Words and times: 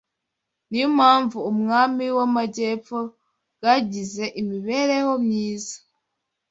Ni 0.69 0.77
yo 0.81 0.87
mpamvu 0.97 1.37
ubwami 1.49 2.05
bw’amajyepfo 2.13 2.97
bwagize 3.55 4.23
imibereho 4.41 5.11
myiza 5.25 5.75